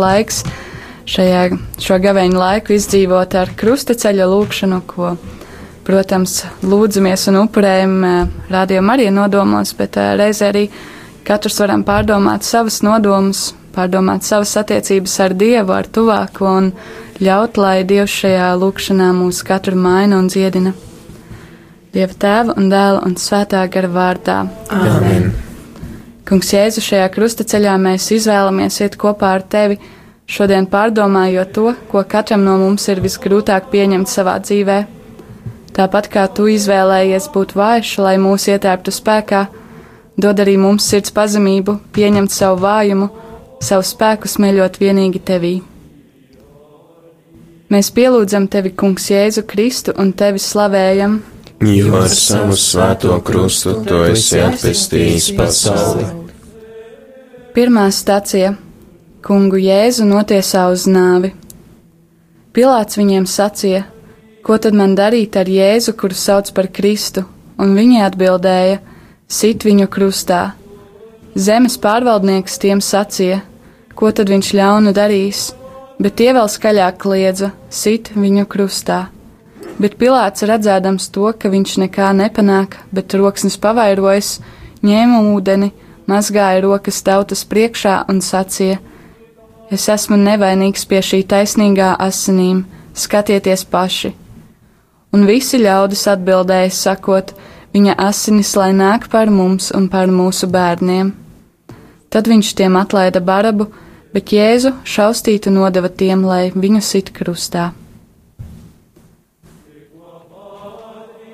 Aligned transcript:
laiks 0.00 0.42
šajā, 1.06 1.42
šo 1.82 1.98
gaveņu 2.02 2.40
laiku 2.40 2.74
izdzīvot 2.76 3.36
ar 3.38 3.52
krustaceļa 3.58 4.26
lūkšanu, 4.30 4.80
ko, 4.90 5.14
protams, 5.86 6.40
lūdzamies 6.66 7.28
un 7.30 7.40
upurējam 7.44 7.96
rādījuma 8.50 8.96
arī 8.96 9.10
nodomos, 9.14 9.74
bet 9.78 9.98
reizē 10.18 10.50
arī 10.50 10.66
katrs 11.26 11.60
varam 11.62 11.84
pārdomāt 11.86 12.46
savas 12.46 12.80
nodomus, 12.86 13.52
pārdomāt 13.76 14.26
savas 14.26 14.56
attiecības 14.58 15.18
ar 15.22 15.36
Dievu, 15.38 15.76
ar 15.76 15.86
tuvāko 15.86 16.50
un 16.58 16.72
ļaut, 17.22 17.60
lai 17.60 17.80
Dievs 17.88 18.18
šajā 18.22 18.50
lūkšanā 18.60 19.12
mūs 19.16 19.42
katru 19.46 19.78
maina 19.78 20.20
un 20.20 20.30
dziedina. 20.32 20.74
Dieva 21.96 22.12
tēva 22.20 22.58
un 22.60 22.70
dēla 22.72 23.02
un 23.08 23.16
svētā 23.16 23.64
gara 23.72 23.92
vārdā. 23.92 24.44
Amen. 24.74 25.45
Kungs, 26.26 26.48
Jēzu, 26.50 26.82
šajā 26.82 27.06
krustaceļā 27.14 27.76
mēs 27.78 28.08
izvēlamies 28.16 28.80
iet 28.82 28.96
kopā 28.98 29.28
ar 29.36 29.44
tevi, 29.46 29.76
šodien 30.26 30.66
pārdomājot 30.66 31.52
to, 31.54 31.74
ko 31.86 32.02
katram 32.02 32.42
no 32.42 32.56
mums 32.58 32.88
ir 32.90 32.98
visgrūtāk 33.04 33.68
pieņemt 33.70 34.10
savā 34.10 34.34
dzīvē. 34.42 34.80
Tāpat 35.76 36.08
kā 36.10 36.24
tu 36.34 36.48
izvēlējies 36.50 37.30
būt 37.30 37.54
vājš, 37.54 37.92
lai 38.02 38.16
mūs 38.18 38.48
ietērptu 38.50 38.96
spēkā, 38.96 39.44
dod 40.18 40.42
arī 40.42 40.56
mums 40.58 40.90
sirds 40.90 41.14
pazemību, 41.14 41.76
pieņemt 41.94 42.34
savu 42.34 42.58
vājumu, 42.64 43.08
savu 43.62 43.86
spēku 43.86 44.26
smeļot 44.26 44.82
vienīgi 44.82 45.22
tevī. 45.30 45.54
Mēs 47.70 47.94
pielūdzam 47.94 48.50
tevi, 48.50 48.74
Kungs, 48.74 49.12
Jēzu 49.14 49.46
Kristu 49.46 49.94
un 49.94 50.10
tevi 50.10 50.42
slavējam, 50.42 51.20
jo 51.70 51.96
ar 52.02 52.10
savu 52.10 52.58
svēto 52.58 53.22
krustu 53.22 53.78
tu 53.86 54.02
esi 54.10 54.42
atpestījis 54.42 55.34
pasauli. 55.38 56.25
Pirmā 57.56 57.86
stacija- 57.88 58.50
Kungu 59.26 59.56
Jēzu 59.56 60.04
notiesā 60.04 60.66
uz 60.72 60.82
nāvi. 60.84 61.30
Pilāts 62.52 62.98
viņiem 63.00 63.24
sacīja: 63.24 63.84
Ko 64.44 64.58
tad 64.58 64.74
man 64.74 64.94
darīt 64.94 65.36
ar 65.40 65.46
Jēzu, 65.46 65.96
kuru 65.96 66.14
sauc 66.14 66.52
par 66.52 66.68
Kristu? 66.68 67.24
Un 67.58 67.74
viņi 67.74 68.04
atbildēja: 68.10 68.78
Sit 69.26 69.64
viņu 69.64 69.88
krustā. 69.88 70.52
Zemes 71.34 71.78
pārvaldnieks 71.78 72.58
tiem 72.58 72.78
sacīja: 72.80 73.40
Ko 73.94 74.12
tad 74.12 74.28
viņš 74.28 74.52
ļaunu 74.52 74.92
darīs? 74.92 75.54
Bet 75.98 76.16
tie 76.16 76.32
vēl 76.32 76.48
skaļāk 76.48 76.98
kliedza: 76.98 77.52
Sit 77.70 78.10
viņu 78.14 78.44
krustā 78.44 79.06
bet 79.78 79.96
Pilārs 80.00 80.44
redzēdams 80.48 81.10
to, 81.12 81.32
ka 81.38 81.48
viņš 81.48 81.78
nekā 81.86 82.12
nepanāk, 82.16 82.76
bet 82.92 83.14
roksnis 83.14 83.56
pavairojas, 83.56 84.40
ņēma 84.84 85.22
ūdeni, 85.34 85.72
mazgāja 86.10 86.62
rokas 86.64 87.02
tautas 87.02 87.44
priekšā 87.44 88.04
un 88.10 88.20
sacīja: 88.24 88.78
Es 89.70 89.88
esmu 89.90 90.16
nevainīgs 90.16 90.86
pie 90.86 91.02
šī 91.02 91.24
taisnīgā 91.26 91.96
asinīm, 91.98 92.64
skatieties 92.94 93.64
paši! 93.64 94.12
Un 95.12 95.26
visi 95.26 95.58
ļaudis 95.58 96.06
atbildēja, 96.12 96.70
sakot: 96.70 97.32
Viņa 97.76 97.94
asinis 98.00 98.54
lai 98.56 98.70
nāk 98.72 99.10
par 99.12 99.28
mums 99.28 99.70
un 99.76 99.88
par 99.92 100.08
mūsu 100.08 100.48
bērniem. 100.48 101.12
Tad 102.08 102.28
viņš 102.30 102.52
tiem 102.56 102.78
atlaida 102.80 103.20
barabu, 103.20 103.66
bet 104.14 104.32
Jēzu 104.32 104.72
šaustītu 104.84 105.52
nodeva 105.52 105.90
tiem, 105.92 106.22
lai 106.24 106.52
viņu 106.54 106.80
sit 106.80 107.12
krustā. 107.12 107.72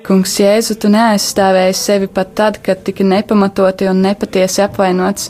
Kungs, 0.03 0.33
Jēzu, 0.35 0.75
tu 0.83 0.89
neaizstāvēji 0.91 1.75
sevi 1.79 2.09
pat 2.11 2.33
tad, 2.35 2.57
kad 2.63 2.81
tika 2.83 3.05
nepamatoti 3.07 3.87
un 3.87 4.01
nepatiesi 4.03 4.59
apvainots, 4.65 5.29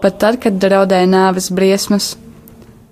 pat 0.00 0.14
tad, 0.22 0.38
kad 0.40 0.56
draudēja 0.56 1.08
nāves 1.12 1.50
briesmas. 1.52 2.14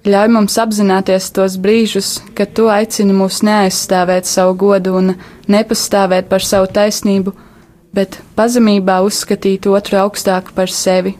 Ļauj 0.04 0.28
mums 0.34 0.58
apzināties 0.60 1.30
tos 1.32 1.54
brīžus, 1.56 2.18
kad 2.36 2.50
tu 2.52 2.66
aicini 2.68 3.14
mūs 3.16 3.38
neaizstāvēt 3.48 4.28
savu 4.28 4.52
godu 4.60 4.92
un 4.98 5.14
nepastāvēt 5.48 6.28
par 6.28 6.44
savu 6.44 6.68
taisnību, 6.76 7.32
bet 7.96 8.18
pazemībā 8.36 8.98
uzskatīt 9.06 9.64
otru 9.70 10.02
augstāku 10.02 10.52
par 10.58 10.68
sevi. 10.68 11.14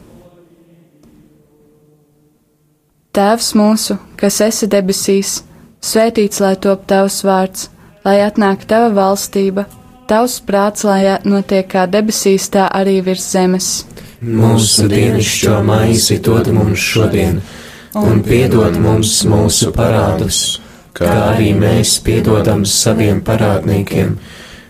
Tēvs 3.17 3.49
mūsu, 3.57 3.97
kas 4.21 4.37
esi 4.45 4.69
debesīs, 4.69 5.39
svētīts 5.81 6.43
lai 6.45 6.53
top 6.61 6.85
tavs 6.85 7.23
vārds, 7.25 7.65
lai 8.05 8.19
atnāk 8.27 8.67
tava 8.69 8.93
valstība 8.93 9.65
Tavs 10.05 10.37
prāts, 10.45 10.83
lai 10.85 11.17
notiek 11.25 11.65
kā 11.65 11.87
debesīs, 11.89 12.45
tā 12.53 12.67
arī 12.69 12.99
virs 13.01 13.23
zemes. 13.33 13.69
Mūsu 14.21 14.85
dienascho 14.89 15.63
maizi 15.65 16.19
dod 16.21 16.51
mums 16.53 16.81
šodien, 16.81 17.39
un 17.97 18.21
piedod 18.25 18.77
mums 18.81 19.23
mūsu 19.25 19.71
parādus, 19.73 20.59
kā 20.93 21.09
arī 21.31 21.55
mēs 21.57 21.95
piedodam 22.05 22.67
saviem 22.69 23.23
parādniekiem, 23.25 24.13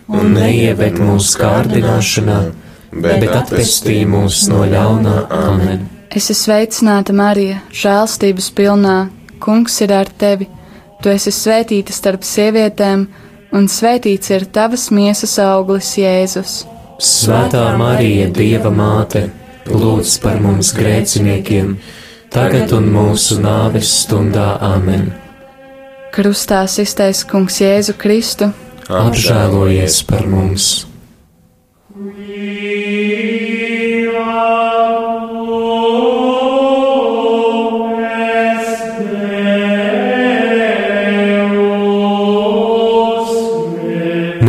un 0.08 0.32
neieved 0.38 0.96
mūsu 1.04 1.42
kārdināšanā, 1.42 2.38
bet 3.04 3.28
atpestī 3.28 3.98
mūs 4.08 4.46
no 4.48 4.64
ļaunā. 4.72 5.18
Amen. 5.36 5.84
Es 6.08 6.30
esmu 6.32 6.46
sveicināta 6.46 7.12
Marija, 7.12 7.60
žēlstības 7.76 8.48
pilnā, 8.56 8.96
kungs 9.44 9.82
ir 9.84 9.92
ar 9.92 10.08
tevi, 10.08 10.48
tu 11.04 11.12
esi 11.12 11.28
svētīta 11.34 11.92
starp 11.92 12.24
sievietēm, 12.24 13.04
un 13.56 13.68
svētīts 13.70 14.32
ir 14.34 14.46
tavas 14.52 14.88
miesas 14.92 15.36
auglis, 15.42 15.94
Jēzus. 16.00 16.56
Svētā 17.02 17.64
Marija, 17.80 18.28
Dieva 18.32 18.72
māte, 18.72 19.26
lūdz 19.68 20.16
par 20.22 20.40
mums 20.44 20.72
grēciniekiem, 20.76 21.76
tagad 22.32 22.72
un 22.76 22.90
mūsu 22.94 23.40
nāves 23.42 23.92
stundā 24.02 24.56
Āmen. 24.64 25.10
Krustā 26.16 26.64
iztais 26.64 27.24
Kungs 27.28 27.60
Jēzu 27.60 27.96
Kristu, 28.00 28.52
apžēlojies 28.88 30.02
par 30.08 30.28
mums! 30.32 30.86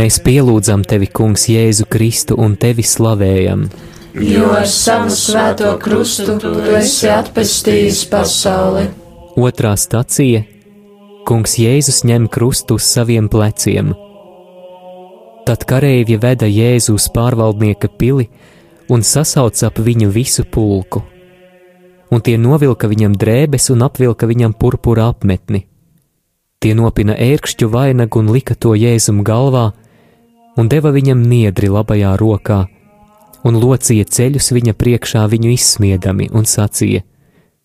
Mēs 0.08 0.22
pielūdzam 0.24 0.86
tevi, 0.88 1.10
Kungs, 1.12 1.50
Jēzu 1.52 1.84
Kristu 1.92 2.38
un 2.40 2.54
tevi 2.56 2.80
slavējam. 2.80 3.66
Jo 4.24 4.54
ar 4.56 4.68
savu 4.72 5.10
svēto 5.12 5.74
krustu 5.84 6.38
tu 6.40 6.52
esi 6.78 7.10
atpestījis 7.12 8.06
pasauli. 8.08 8.86
Otrā 9.36 9.74
stacija- 9.76 10.46
Kungs 11.28 11.58
Jēzus 11.60 12.06
ņem 12.08 12.30
krustu 12.32 12.78
uz 12.80 12.86
saviem 12.88 13.28
pleciem. 13.28 13.90
Tad 15.46 15.66
kareivji 15.68 16.18
veda 16.22 16.48
Jēzu 16.48 16.96
uz 16.96 17.10
pārvaldnieka 17.12 17.90
pili 17.98 18.30
un 18.88 19.04
sasauca 19.04 19.68
ap 19.68 19.76
viņu 19.76 20.08
visu 20.08 20.46
pulku. 20.46 21.04
Un 22.12 22.22
tie 22.22 22.38
novilka 22.38 22.88
viņam 22.88 23.12
drēbes 23.18 23.70
un 23.72 23.84
apvilka 23.84 24.26
viņam 24.26 24.56
purpura 24.56 25.10
apmetni. 25.10 25.66
Tie 26.62 26.74
nopina 26.74 27.14
ērkšķu 27.14 27.68
vainagu 27.68 28.20
un 28.20 28.32
lika 28.32 28.56
to 28.56 28.70
Jēzum 28.70 29.22
galvā, 29.24 29.74
un 30.58 30.70
deva 30.70 30.92
viņam 30.92 31.22
niedri 31.30 31.70
labajā 31.72 32.16
rokā, 32.20 32.64
un 33.46 33.60
locīja 33.62 34.08
ceļus 34.10 34.52
viņa 34.58 34.74
priekšā 34.74 35.24
viņu 35.30 35.54
izsmiedami, 35.54 36.30
un 36.34 36.50
sacīja: 36.50 37.04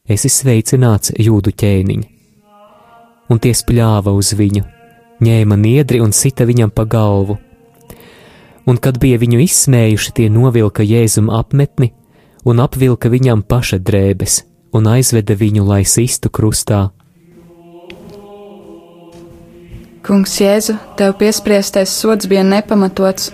Es 0.04 0.26
esmu 0.26 0.50
sveicināts 0.50 1.14
jūdu 1.16 1.52
ķēniņ. 1.54 2.02
Un 3.30 3.38
tie 3.38 3.54
spļāva 3.54 4.12
uz 4.12 4.32
viņu, 4.36 4.64
ņēma 5.22 5.56
niedri 5.56 6.02
un 6.02 6.12
sita 6.12 6.44
viņam 6.44 6.70
pa 6.74 6.84
galvu. 6.84 7.38
Un, 8.66 8.78
kad 8.78 8.98
bija 9.02 9.18
viņu 9.18 9.40
izsmējuši, 9.42 10.12
tie 10.14 10.28
novilka 10.30 10.84
jēzum 10.86 11.30
apmetni 11.34 11.92
un 12.44 12.60
apvilka 12.62 13.10
viņam 13.10 13.42
paša 13.46 13.78
drēbes 13.78 14.42
un 14.72 14.86
aizveda 14.90 15.34
viņu, 15.38 15.64
lai 15.66 15.82
sistu 15.84 16.30
krustā 16.30 16.90
Kungs, 20.02 20.32
Jēzu, 20.40 20.74
tev 20.98 21.12
piespriestais 21.20 21.92
sods 21.94 22.26
bija 22.26 22.42
nepamatots, 22.42 23.28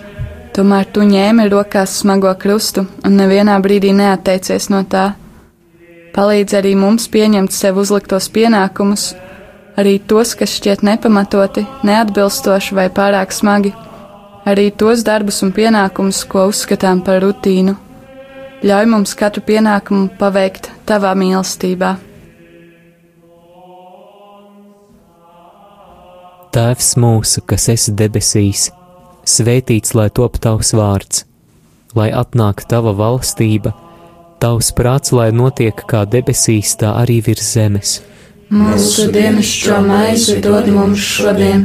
tomēr 0.53 0.85
tu 0.93 1.01
ņēmi 1.01 1.47
rokās 1.49 1.95
smago 2.03 2.29
krustu 2.37 2.83
un 3.05 3.15
nevienā 3.17 3.55
brīdī 3.63 3.89
neatteicies 3.97 4.67
no 4.69 4.83
tā. 4.85 5.07
Palīdz 6.13 6.53
arī 6.59 6.75
mums 6.77 7.07
pieņemt 7.09 7.55
sev 7.55 7.79
uzliktos 7.81 8.29
pienākumus, 8.35 9.07
arī 9.81 9.95
tos, 10.11 10.35
kas 10.37 10.53
šķiet 10.59 10.83
nepamatoti, 10.85 11.65
neatbilstoši 11.89 12.77
vai 12.77 12.85
pārāk 12.93 13.33
smagi, 13.33 13.73
arī 14.45 14.69
tos 14.69 15.01
darbus 15.07 15.41
un 15.45 15.55
pienākumus, 15.57 16.21
ko 16.29 16.45
uzskatām 16.51 17.01
par 17.01 17.23
rutīnu. 17.25 17.73
Ļauj 18.61 18.91
mums 18.93 19.15
katru 19.17 19.41
pienākumu 19.49 20.11
paveikt 20.21 20.69
tavā 20.85 21.15
mīlestībā. 21.17 21.95
Tēvs 26.59 26.97
mūsu, 26.99 27.39
kas 27.47 27.69
esi 27.71 27.93
debesīs, 27.95 28.65
svētīts 29.23 29.93
lai 29.95 30.09
top 30.11 30.33
tavs 30.43 30.73
vārds, 30.75 31.21
lai 31.95 32.09
atnāk 32.11 32.65
tava 32.67 32.91
valstība, 32.99 33.71
tavs 34.43 34.73
prāts, 34.75 35.13
lai 35.15 35.29
notiek 35.31 35.79
kā 35.87 36.01
debesīs, 36.03 36.73
tā 36.81 36.89
arī 36.99 37.21
virs 37.23 37.53
zemes. 37.55 37.93
Mūsu 38.51 39.05
dienascho 39.13 39.77
maizi 39.85 40.35
dod 40.43 40.67
mums 40.75 41.05
šodien, 41.13 41.63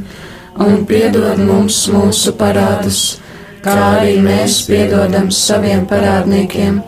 un 0.63 0.85
piedod 0.87 1.43
mums 1.43 1.81
mūsu 1.91 2.37
parādus, 2.39 3.01
kā 3.65 3.75
arī 3.97 4.21
mēs 4.23 4.61
piedodam 4.69 5.27
saviem 5.35 5.89
parādniekiem, 5.91 6.79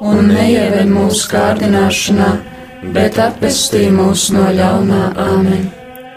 un 0.00 0.32
neieved 0.32 0.90
mūsu 0.90 1.30
kārdināšanā, 1.36 2.32
bet 2.98 3.22
atpestī 3.28 3.84
mūs 3.94 4.32
no 4.34 4.48
ļaunā 4.50 5.04
Āmen. 5.28 5.81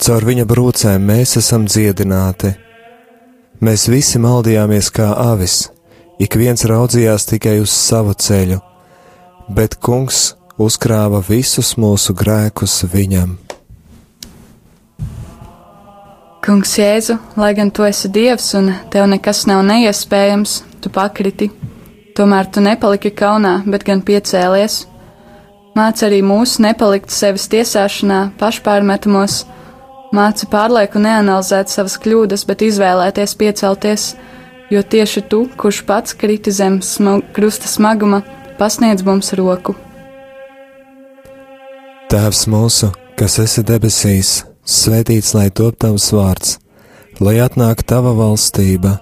Caur 0.00 0.24
viņa 0.24 0.46
brūcēm 0.48 1.02
mēs 1.04 1.36
esam 1.36 1.66
dziedināti. 1.68 2.54
Mēs 3.60 3.82
visi 3.92 4.16
maldījāmies 4.16 4.88
kā 4.96 5.10
avis, 5.20 5.66
ik 6.16 6.38
viens 6.40 6.64
raudzījās 6.64 7.28
tikai 7.28 7.58
uz 7.60 7.74
savu 7.74 8.14
ceļu, 8.16 8.56
bet 9.52 9.76
kungs 9.84 10.30
uzkrāva 10.56 11.20
visus 11.26 11.74
mūsu 11.76 12.16
grēkus 12.16 12.78
viņam. 12.88 13.36
Kungs 16.40 16.72
Jēzu, 16.80 17.18
lai 17.36 17.52
gan 17.60 17.68
tu 17.68 17.84
esi 17.84 18.08
Dievs 18.08 18.54
un 18.56 18.72
tev 18.88 19.04
nekas 19.12 19.44
nav 19.52 19.60
neiespējams, 19.68 20.62
tu 20.80 20.88
pakriti. 20.88 21.50
Tomēr 22.16 22.48
tu 22.48 22.64
nepaliki 22.64 23.12
kaunā, 23.12 23.58
bet 23.68 23.84
gan 23.84 24.00
piecēlies. 24.00 24.86
Māc 25.76 26.00
arī 26.08 26.24
mūs 26.24 26.56
nepalikt 26.64 27.12
sevis 27.12 27.50
tiesāšanā, 27.52 28.30
pašpārmetumos, 28.40 29.42
Māci 30.10 30.48
pārlieku 30.50 30.98
neanalizēt 30.98 31.70
savas 31.70 31.94
kļūdas, 32.02 32.42
bet 32.48 32.64
izvēlēties 32.66 33.34
piecelties, 33.38 34.06
jo 34.74 34.82
tieši 34.82 35.22
tu, 35.30 35.44
kurš 35.54 35.84
pats 35.86 36.16
kriti 36.18 36.50
zem 36.50 36.80
smag 36.82 37.28
krusta 37.36 37.70
smaguma, 37.70 38.24
pasniedz 38.58 39.06
mums 39.06 39.30
roku. 39.38 39.76
Tēvs 42.10 42.42
mūsu, 42.50 42.90
kas 43.14 43.38
esi 43.38 43.62
debesīs, 43.62 44.32
svētīts 44.66 45.30
lai 45.38 45.46
top 45.54 45.78
tavs 45.78 46.10
vārds, 46.10 46.58
lai 47.22 47.38
atnāk 47.46 47.86
tava 47.86 48.10
valstība, 48.18 48.96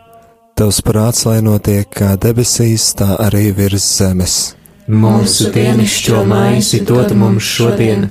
tavs 0.61 0.83
prāts, 0.85 1.25
lai 1.25 1.41
notiek 1.41 1.89
kā 1.89 2.19
debesīs, 2.21 2.93
tā 3.01 3.15
arī 3.17 3.49
virs 3.57 3.89
zemes. 3.97 4.39
Mūsu 4.93 5.49
dienascho 5.57 6.21
maizi 6.29 6.85
dod 6.85 7.17
mums 7.17 7.49
šodien 7.49 8.11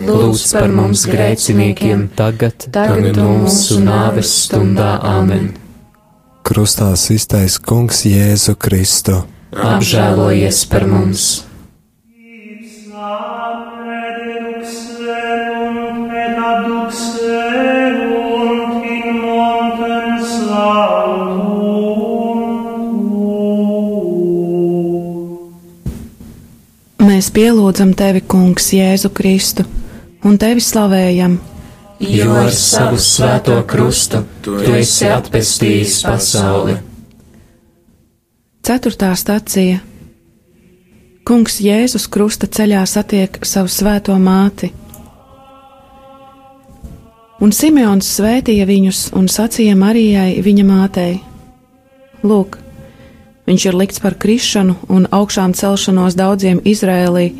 Lūdz 0.00 0.44
par 0.56 0.72
mums 0.72 1.04
grēciniekiem, 1.08 2.06
tagad, 2.16 2.68
tagad 2.72 3.18
mūsu 3.20 3.80
nāves 3.84 4.32
stundā 4.46 4.94
Āmen. 5.04 5.52
Krustā 6.46 6.92
iztais 7.14 7.58
Kungs 7.60 8.04
Jēzu 8.08 8.56
Kristu. 8.58 9.20
Apžēlojies 9.50 10.64
par 10.70 10.86
mums! 10.88 11.28
Mēs 27.00 27.28
pielūdzam 27.36 27.92
tevi, 27.98 28.22
Kungs, 28.24 28.72
Jēzu 28.72 29.10
Kristu 29.12 29.66
un 30.24 30.38
tevi 30.40 30.62
slavējam. 30.64 31.38
Jo 32.00 32.32
ar 32.40 32.52
savu 32.56 32.96
svēto 33.00 33.58
krustu 33.68 34.22
tu 34.44 34.56
esi 34.72 35.08
atpestījis 35.10 36.00
pasauli. 36.06 36.78
Ceturtā 38.64 39.12
stacija 39.16 39.80
Kungs 41.28 41.60
Jēzus 41.60 42.08
krusta 42.10 42.48
ceļā 42.48 42.80
satiek 42.88 43.36
savu 43.44 43.68
svēto 43.68 44.16
māti. 44.18 44.70
Un 47.40 47.52
Simeons 47.56 48.08
svētīja 48.16 48.66
viņus 48.68 49.02
un 49.16 49.28
sacīja 49.32 49.76
Marijai, 49.76 50.40
viņa 50.44 50.64
mātei: 50.66 51.20
Lūk, 52.24 52.58
viņš 53.48 53.66
ir 53.68 53.78
likts 53.78 54.02
par 54.02 54.16
krišanu 54.20 54.74
un 54.88 55.06
augšām 55.12 55.54
celšanos 55.56 56.16
daudziem 56.16 56.60
Izrēlī 56.64 57.30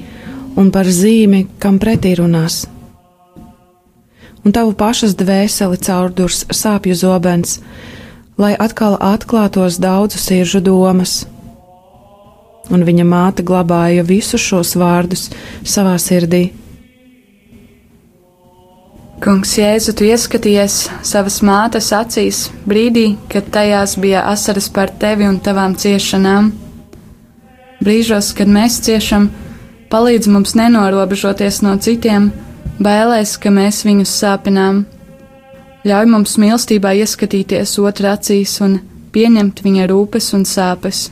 un 0.57 0.71
par 0.75 0.89
zīmi, 0.89 1.47
kam 1.59 1.79
pretī 1.83 2.15
runās. 2.19 2.65
Un 4.45 4.55
tavu 4.57 4.73
pašas 4.73 5.15
dvēseli 5.21 5.77
caurdurs 5.85 6.47
sāpju 6.49 6.97
zobens, 6.97 7.59
lai 8.41 8.55
atkal 8.57 8.97
atklātos 8.97 9.77
daudzu 9.83 10.19
siržu 10.19 10.63
domas. 10.65 11.27
Un 12.71 12.87
viņa 12.87 13.05
māte 13.05 13.45
glabāja 13.45 14.07
visus 14.07 14.41
šos 14.41 14.77
vārdus 14.79 15.29
savā 15.67 15.99
sirdī. 16.01 16.49
Kungs, 19.21 19.51
Jēzu, 19.59 19.93
tu 19.93 20.07
ieskaties 20.09 20.87
savas 21.05 21.43
mātes 21.45 21.91
acīs 21.93 22.47
brīdī, 22.65 23.19
kad 23.29 23.51
tajās 23.53 23.99
bija 24.01 24.23
asaras 24.31 24.71
par 24.73 24.89
tevi 25.03 25.27
un 25.29 25.37
tavām 25.45 25.75
ciešanām. 25.77 26.49
Brīžos, 27.85 28.31
kad 28.39 28.49
mēs 28.49 28.79
ciešam, 28.87 29.29
palīdz 29.91 30.31
mums 30.31 30.55
nenorobežoties 30.59 31.61
no 31.67 31.75
citiem, 31.83 32.31
bailēs, 32.83 33.37
ka 33.43 33.53
mēs 33.55 33.83
viņus 33.87 34.17
sāpinām. 34.23 34.85
Ļauj 35.87 36.11
mums 36.13 36.37
mīlestībā 36.41 36.93
ieskatīties 37.01 37.79
otrā 37.83 38.15
acīs 38.19 38.59
un 38.65 38.79
pieņemt 39.15 39.63
viņa 39.65 39.89
rūpes 39.91 40.31
un 40.37 40.45
sāpes. 40.47 41.09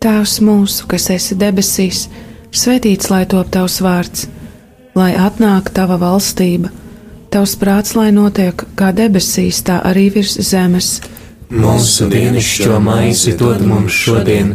Tēvs 0.00 0.38
mūsu, 0.46 0.86
kas 0.86 1.08
esi 1.10 1.34
debesīs, 1.38 2.06
svētīts 2.54 3.10
lai 3.10 3.24
top 3.26 3.50
tavs 3.50 3.80
vārds, 3.82 4.28
lai 4.94 5.12
atnāk 5.18 5.72
tava 5.74 5.96
valstība, 5.98 6.70
tavs 7.34 7.56
prāts, 7.58 7.96
lai 7.98 8.12
notiek 8.14 8.62
kā 8.78 8.92
debesīs, 8.94 9.64
tā 9.66 9.80
arī 9.90 10.06
virs 10.14 10.38
zemes. 10.46 11.00
Mūsu 11.50 12.06
dienascho 12.10 12.78
maizi 12.82 13.34
dod 13.38 13.66
mums 13.66 13.94
šodien 13.94 14.54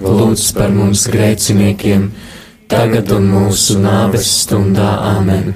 lūdz 0.00 0.44
par 0.56 0.72
mums 0.74 1.06
grēciniekiem, 1.10 2.10
tagad 2.70 3.12
un 3.16 3.28
mūsu 3.30 3.78
nāves 3.80 4.28
stundā 4.42 4.90
Āmen. 5.14 5.54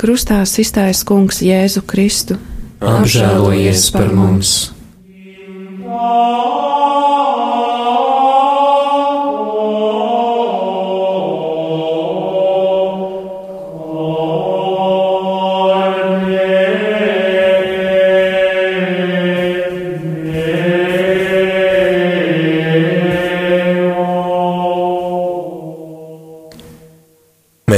Krustā 0.00 0.40
iztaisa 0.42 1.04
Kungs 1.04 1.42
Jēzu 1.44 1.84
Kristu. 1.84 2.38
Apžēlojies 2.80 3.90
par 3.92 4.14
mums! 4.16 4.70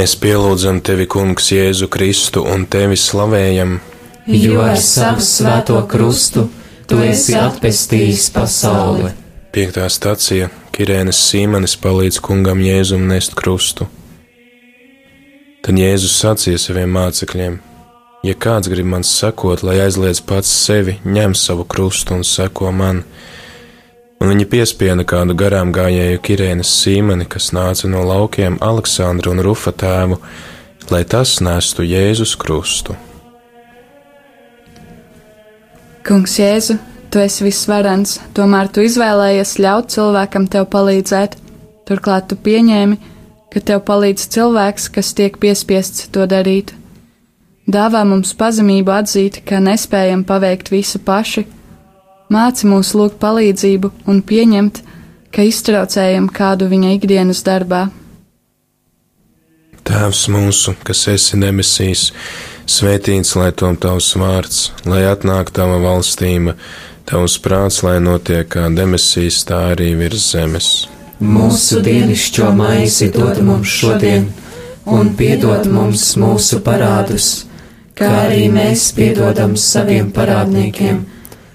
Mēs 0.03 0.17
pielūdzam 0.19 0.81
tevi, 0.83 1.05
Kungs, 1.07 1.45
Jēzu 1.53 1.87
Kristu 1.87 2.41
un 2.43 2.65
tevi 2.67 2.97
slavējam, 2.99 3.77
jo 4.27 4.57
ar 4.59 4.75
savu 4.83 5.23
svēto 5.23 5.77
krustu 5.87 6.43
tu 6.89 6.97
esi 6.99 7.37
atpestījis 7.39 8.25
pasauli. 8.35 9.13
Piektā 9.55 9.85
stacija 9.87 10.49
Kirēnas 10.75 11.21
Sīmanis 11.29 11.77
palīdz 11.79 12.19
kungam 12.25 12.59
Jēzum 12.65 13.07
nest 13.07 13.37
krustu. 13.39 13.87
Tad 15.63 15.79
Jēzus 15.79 16.17
sacīja 16.19 16.59
saviem 16.59 16.91
mācekļiem: 16.99 17.55
Ja 18.27 18.35
kāds 18.35 18.67
grib 18.73 18.91
man 18.91 19.07
sekot, 19.07 19.63
lai 19.63 19.77
aizliedz 19.85 20.19
pats 20.19 20.51
sevi, 20.65 20.97
ņem 21.07 21.31
savu 21.31 21.63
krustu 21.63 22.19
un 22.19 22.27
seko 22.27 22.75
man. 22.75 23.05
Un 24.23 24.31
viņi 24.31 24.45
piespieda 24.47 25.03
kādu 25.03 25.33
garām 25.35 25.73
gājēju 25.75 26.19
Kirēnas 26.23 26.69
Sīmeni, 26.79 27.25
kas 27.27 27.49
nāca 27.51 27.89
no 27.91 28.05
laukiem 28.07 28.55
Aleksandru 28.63 29.33
un 29.33 29.41
Rufa 29.43 29.73
tēvu, 29.75 30.15
lai 30.93 31.01
tas 31.03 31.41
nestu 31.43 31.83
Jēzus 31.83 32.37
krustu. 32.39 32.95
Kungs 36.07 36.37
Jēzu, 36.39 36.77
tu 37.11 37.19
esi 37.19 37.43
visvarens, 37.43 38.13
tomēr 38.35 38.71
tu 38.71 38.85
izvēlējies 38.87 39.57
ļaut 39.59 39.91
cilvēkam 39.91 40.47
tev 40.55 40.69
palīdzēt. 40.71 41.35
Turklāt 41.83 42.29
tu 42.31 42.37
pieņēmi, 42.39 42.95
ka 43.51 43.59
tev 43.59 43.83
palīdz 43.89 44.29
cilvēks, 44.37 44.87
kas 44.95 45.11
tiek 45.19 45.35
piespiests 45.35 46.07
to 46.15 46.23
darīt. 46.31 46.71
Dāvā 47.67 48.05
mums 48.07 48.31
pazemību 48.39 48.95
atzīt, 49.01 49.41
ka 49.43 49.59
nespējam 49.59 50.23
paveikt 50.27 50.71
visu 50.71 51.03
paši. 51.03 51.43
Māci 52.33 52.65
mūs 52.65 52.93
lūgt 52.97 53.19
palīdzību 53.21 53.91
un 54.09 54.21
pieņemt, 54.25 54.79
ka 55.33 55.43
iztraucējam 55.45 56.29
kādu 56.33 56.69
viņa 56.71 56.95
ikdienas 56.95 57.43
darbā. 57.45 57.89
Tēvs 59.83 60.23
mūsu, 60.31 60.73
kas 60.87 61.03
esi 61.11 61.37
debesīs, 61.41 62.07
svētīts 62.65 63.35
lai 63.35 63.51
tom 63.59 63.75
tavs 63.75 64.13
vārds, 64.17 64.61
lai 64.87 65.03
atnāk 65.09 65.51
tava 65.53 65.77
valstība, 65.83 66.55
tavs 67.09 67.35
prāts, 67.43 67.81
lai 67.85 67.97
notiek 68.01 68.47
kā 68.55 68.69
debesīs, 68.71 69.43
tā 69.49 69.59
arī 69.75 69.91
virs 69.99 70.31
zemes. 70.31 70.69
Mūsu 71.19 71.83
dienascho 71.83 72.49
maizi 72.55 73.11
dod 73.13 73.43
mums 73.45 73.69
šodien, 73.69 74.29
un 74.89 75.13
piedod 75.19 75.67
mums 75.71 76.13
mūsu 76.19 76.63
parādus, 76.65 77.33
kā 77.99 78.09
arī 78.23 78.47
mēs 78.55 78.89
piedodam 78.97 79.57
saviem 79.59 80.09
parādniekiem, 80.15 81.03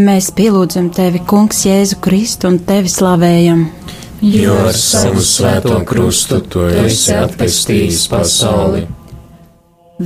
Mēs 0.00 0.30
pielūdzam 0.32 0.88
tevi, 0.96 1.20
Kungs, 1.28 1.64
Jēzu 1.66 1.98
Kristu 2.00 2.48
un 2.48 2.60
tevi 2.64 2.88
slavējam. 2.88 3.66
Jo 4.24 4.54
ar 4.68 4.76
savu 4.76 5.20
svēto 5.24 5.74
krustu 5.88 6.38
tu 6.52 6.62
esi 6.68 7.12
atpestījis 7.16 8.06
pasauli. 8.12 8.86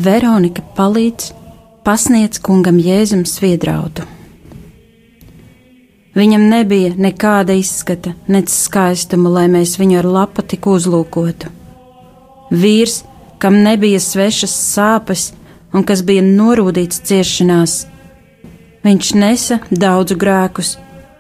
Veronika 0.06 0.64
palīdz 0.74 1.28
pasniedz 1.86 2.40
kungam 2.42 2.80
Jēzum 2.82 3.22
sviedrautu. 3.28 4.06
Viņam 6.14 6.48
nebija 6.50 6.94
nekāda 6.98 7.54
izskata, 7.58 8.16
nec 8.26 8.50
skaistuma, 8.54 9.30
lai 9.36 9.46
mēs 9.52 9.76
viņu 9.78 10.00
ar 10.00 10.10
lapa 10.16 10.42
tik 10.42 10.66
uzlūkotu. 10.70 11.50
Vīrs, 12.50 13.02
kam 13.42 13.62
nebija 13.62 14.02
svešas 14.02 14.54
sāpes 14.74 15.32
un 15.74 15.86
kas 15.86 16.02
bija 16.06 16.22
norūdīts 16.22 17.02
ciešanās, 17.06 17.82
Viņš 18.84 19.14
nesa 19.16 19.56
daudzu 19.72 20.16
grēkus 20.20 20.74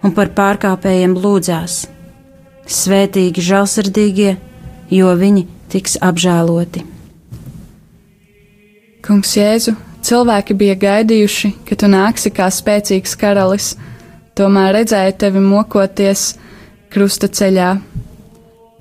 un 0.04 0.12
par 0.12 0.28
pārkāpējiem 0.36 1.14
lūdzās. 1.16 1.86
Svētīgi 2.68 3.44
žēlsirdīgie, 3.44 4.34
jo 4.92 5.14
viņi 5.16 5.46
tiks 5.72 5.96
apžēloti. 6.04 6.82
Kungs 9.04 9.32
Jēzu, 9.36 9.74
cilvēki 10.04 10.56
bija 10.60 10.76
gaidījuši, 10.82 11.50
ka 11.64 11.80
tu 11.80 11.88
nāksi 11.88 12.34
kā 12.36 12.50
spēcīgs 12.52 13.16
karalis, 13.20 13.72
tomēr 14.36 14.72
redzēja 14.80 15.16
tevi 15.24 15.40
mokoties 15.44 16.34
krusta 16.92 17.32
ceļā. 17.32 17.70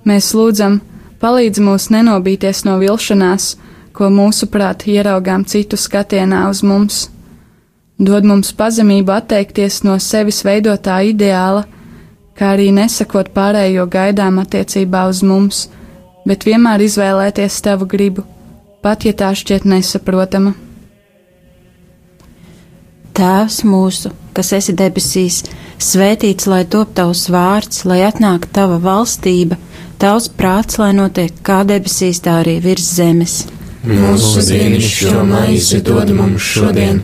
Mēs 0.03 0.33
lūdzam, 0.35 0.81
palīdzi 1.23 1.63
mums 1.63 1.87
nenobīties 1.95 2.65
no 2.67 2.75
vilšanās, 2.83 3.53
ko 3.95 4.11
mūsuprāt 4.11 4.87
ieraugām 4.91 5.47
citu 5.47 5.79
skatienā 5.79 6.49
uz 6.51 6.65
mums 6.67 7.05
dod 7.99 8.25
mums 8.25 8.51
pazemību 8.57 9.13
atteikties 9.13 9.83
no 9.85 9.97
sevis 10.01 10.41
veidotā 10.45 10.99
ideāla, 11.09 11.65
kā 12.37 12.53
arī 12.55 12.71
nesakot 12.73 13.29
pārējo 13.35 13.85
gaidām 13.91 14.39
attiecībā 14.41 15.05
uz 15.09 15.21
mums, 15.23 15.67
bet 16.25 16.45
vienmēr 16.47 16.81
izvēlēties 16.87 17.61
tavu 17.65 17.87
gribu, 17.89 18.25
pat 18.81 19.05
ja 19.05 19.13
tā 19.13 19.33
šķiet 19.37 19.67
nesaprotama. 19.69 20.55
Tēvs 23.13 23.59
mūsu, 23.69 24.09
kas 24.33 24.49
esi 24.57 24.73
debesīs, 24.73 25.43
svētīts 25.77 26.47
lai 26.49 26.63
top 26.65 26.95
tavs 26.97 27.27
vārds, 27.29 27.83
lai 27.85 28.01
atnāk 28.07 28.47
tava 28.55 28.79
valstība, 28.81 29.59
tavs 30.01 30.31
prāts, 30.33 30.79
lai 30.81 30.95
notiek 30.97 31.35
kā 31.45 31.61
debesīs, 31.69 32.23
tā 32.25 32.39
arī 32.41 32.57
virs 32.63 32.87
zemes. 32.97 33.43
Mūsu 33.85 34.41
dienascho 34.47 35.21
maizi 35.27 35.83
dod 35.85 36.09
mums 36.15 36.41
šodien 36.55 37.03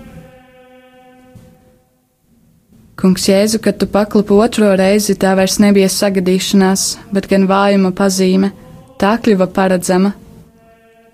Kungs 3.01 3.23
Jēzu, 3.25 3.57
kad 3.57 3.79
tu 3.81 3.87
paklupi 3.89 4.35
otro 4.37 4.67
reizi, 4.77 5.15
tā 5.17 5.31
vairs 5.33 5.55
nebija 5.57 5.87
sagadīšanās, 5.89 6.81
bet 7.09 7.25
gan 7.31 7.47
vājuma 7.49 7.89
pazīme, 7.97 8.51
tā 9.01 9.15
kļuva 9.17 9.47
paredzama. 9.55 10.11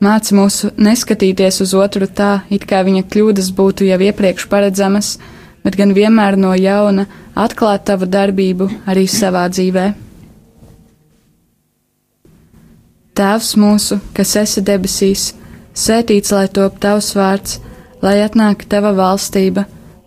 Māci 0.04 0.36
mūsu 0.36 0.74
neskatīties 0.76 1.62
uz 1.64 1.72
otru 1.80 2.10
tā, 2.12 2.42
it 2.52 2.66
kā 2.68 2.82
viņa 2.84 3.06
kļūdas 3.08 3.54
būtu 3.56 3.88
jau 3.88 4.00
iepriekš 4.04 4.50
paredzamas, 4.52 5.14
bet 5.64 5.78
gan 5.80 5.96
vienmēr 5.96 6.36
no 6.36 6.52
jauna 6.60 7.08
atklāt 7.40 7.88
tavu 7.88 8.12
darbību 8.18 8.68
arī 8.84 9.08
savā 9.08 9.46
dzīvē. 9.56 9.86
Tēvs 13.16 13.54
mūsu, 13.64 14.02
kas 14.12 14.36
esi 14.44 14.68
debesīs, 14.74 15.32
sētīts 15.72 16.36
lai 16.36 16.50
top 16.52 16.84
tavs 16.84 17.14
vārds, 17.16 17.58
lai 18.04 18.20
atnāk 18.28 18.68
tava 18.68 18.92
valstība 19.00 19.70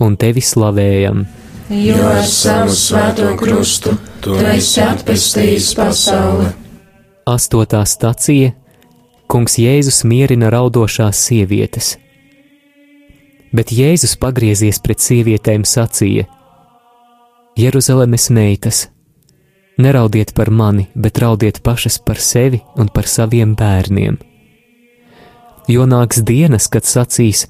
un 0.00 0.16
tevi 0.20 0.42
slavējam. 0.44 1.24
Jo 1.70 1.98
ar 2.10 2.24
savu 2.26 2.72
svēto 2.74 3.28
krustu 3.38 3.94
tu 4.24 4.34
esi 4.50 4.82
atpestījis 4.82 5.74
pasauli. 5.78 6.48
Astotā 7.30 7.84
stacija 7.86 8.56
Kungs 9.30 9.54
Jēzus 9.62 10.00
mierina 10.02 10.48
raudošās 10.50 11.20
sievietes. 11.28 11.92
Bet 13.54 13.70
Jēzus 13.70 14.16
pagriezies 14.18 14.80
pret 14.82 14.98
sievietēm 15.04 15.62
sacīja: 15.62 16.24
Jeruzalemes 17.58 18.26
meitas, 18.34 18.80
neraudiet 19.78 20.34
par 20.34 20.50
mani, 20.50 20.88
bet 20.94 21.22
raudiet 21.22 21.62
pašas 21.62 22.00
par 22.02 22.18
sevi 22.18 22.58
un 22.74 22.90
par 22.90 23.06
saviem 23.06 23.54
bērniem. 23.54 24.18
Jo 25.70 25.86
nāks 25.86 26.24
dienas, 26.26 26.66
kad 26.66 26.82
sacīs: 26.82 27.46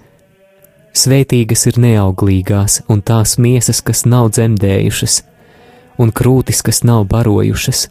Svētīgas 0.90 1.68
ir 1.70 1.78
neauglīgās 1.78 2.80
un 2.90 3.02
tās 3.06 3.36
miesas, 3.38 3.78
kas 3.82 4.02
nav 4.06 4.32
dzemdējušas, 4.34 5.22
un 6.02 6.10
krūtis, 6.10 6.62
kas 6.66 6.82
nav 6.82 7.04
barojušas. 7.12 7.86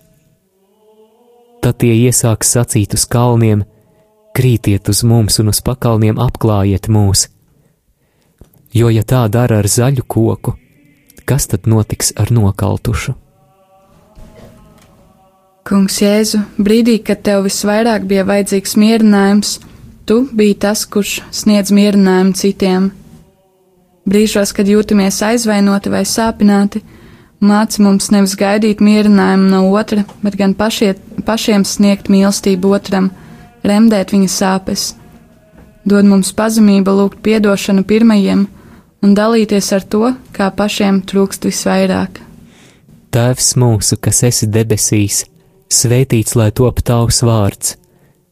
Tad 1.63 1.79
tie 1.79 1.93
iesāks 1.95 2.51
sacīt 2.55 2.95
uz 2.95 3.05
kalniem: 3.07 3.63
Krītiet 4.35 4.89
uz 4.91 5.03
mums 5.03 5.39
un 5.39 5.51
uz 5.51 5.61
pakalniem 5.63 6.19
apklājiet 6.19 6.87
mūs. 6.91 7.27
Jo, 8.75 8.91
ja 8.93 9.03
tā 9.03 9.23
dara 9.31 9.63
ar 9.63 9.67
zaļu 9.67 10.05
koku, 10.07 10.53
kas 11.25 11.47
tad 11.49 11.65
notiks 11.67 12.13
ar 12.19 12.29
nokaltušu? 12.31 13.15
Kungs 15.69 15.99
Jēzu, 16.01 16.39
brīdī, 16.57 16.99
kad 17.05 17.21
tev 17.25 17.43
visvairāk 17.45 18.05
bija 18.09 18.23
vajadzīgs 18.25 18.75
mierinājums, 18.79 19.57
Tu 20.09 20.27
biji 20.33 20.55
tas, 20.57 20.87
kurš 20.89 21.19
sniedz 21.29 21.69
mierinājumu 21.69 22.33
citiem. 22.33 22.87
Brīžos, 24.09 24.49
kad 24.57 24.65
jūtamies 24.65 25.19
aizvainoti 25.21 25.91
vai 25.93 25.99
sāpināti, 26.01 26.79
māci 27.45 27.83
mums 27.85 28.07
nevis 28.09 28.33
gaidīt 28.39 28.79
mierinājumu 28.81 29.51
no 29.51 29.59
otra, 29.69 30.07
bet 30.23 30.33
gan 30.39 30.55
pašie, 30.57 30.95
pašiem 31.27 31.61
sniegt 31.61 32.09
mīlestību 32.09 32.71
otram, 32.73 33.11
remdēt 33.61 34.15
viņa 34.15 34.31
sāpes. 34.33 34.85
Dod 35.85 36.09
mums 36.09 36.33
pazemību 36.33 36.95
lūgt 37.01 37.21
piedošanu 37.27 37.85
pirmajiem 37.85 38.47
un 39.05 39.13
dalīties 39.13 39.69
ar 39.77 39.85
to, 39.93 40.15
kā 40.33 40.49
pašiem 40.49 41.03
trūkst 41.05 41.45
visvairāk. 41.51 42.17
Tēvs 43.13 43.53
mūsu, 43.61 44.01
kas 44.01 44.23
esi 44.25 44.49
debesīs, 44.49 45.21
svētīts 45.69 46.33
lai 46.33 46.49
top 46.49 46.81
tavs 46.81 47.21
vārds 47.21 47.77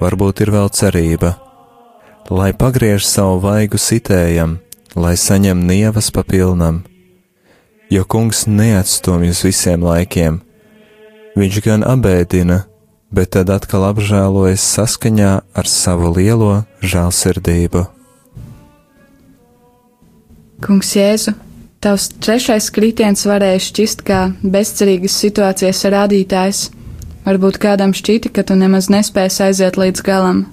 varbūt 0.00 0.42
ir 0.44 0.52
vēl 0.54 0.70
cerība. 0.74 1.34
Lai 2.28 2.52
pagriež 2.52 3.06
savu 3.08 3.38
vaigu 3.42 3.80
sitējam, 3.80 4.58
lai 4.94 5.16
saņem 5.16 5.64
nievas 5.68 6.10
pa 6.12 6.24
pilnam. 6.26 6.82
Jo 7.88 8.04
kungs 8.04 8.44
neatstumj 8.46 9.32
uz 9.32 9.42
visiem 9.46 9.84
laikiem. 9.86 10.42
Viņš 11.38 11.60
gan 11.64 11.86
abēdina, 11.86 12.66
bet 13.14 13.32
tad 13.36 13.48
atkal 13.54 13.88
apžēlojas 13.88 14.64
saskaņā 14.76 15.32
ar 15.56 15.70
savu 15.70 16.12
lielo 16.18 16.52
žēlsirdību. 16.84 17.86
Kungs 20.58 20.96
Jēzu, 20.98 21.32
Tavs 21.78 22.08
trešais 22.18 22.72
kritiens 22.74 23.20
varēja 23.28 23.60
šķist 23.62 24.00
kā 24.06 24.22
bezcerīgas 24.42 25.14
situācijas 25.22 25.84
rādītājs. 25.94 26.62
Varbūt 27.28 27.58
kādam 27.60 27.92
šķita, 27.92 28.30
ka 28.32 28.40
tu 28.48 28.54
nemaz 28.56 28.86
nespēsi 28.88 29.42
aiziet 29.50 29.76
līdz 29.76 30.00
galam. 30.06 30.46